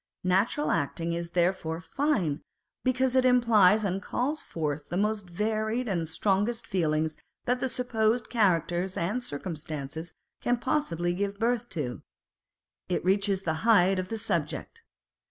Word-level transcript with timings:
Natural 0.23 0.71
acting 0.71 1.13
is 1.13 1.29
therefore 1.37 1.79
fine, 1.79 2.41
because 2.83 3.15
it 3.15 3.23
implies 3.23 3.85
and 3.85 4.01
calls 4.01 4.41
forth 4.41 4.89
the 4.89 4.97
most 4.97 5.29
varied 5.29 5.87
and 5.87 6.07
strongest 6.07 6.65
feelings 6.65 7.17
that 7.45 7.59
the 7.59 7.69
supposed 7.69 8.27
characters 8.27 8.97
and 8.97 9.21
circumstances 9.21 10.15
can 10.41 10.57
possibly 10.57 11.13
give 11.13 11.37
birth 11.37 11.69
to: 11.69 12.01
it 12.89 13.05
reaches 13.05 13.43
the 13.43 13.53
height 13.61 13.99
of 13.99 14.07
the 14.09 14.17
subject. 14.17 14.81